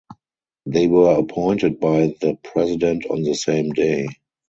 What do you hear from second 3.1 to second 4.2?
the same day.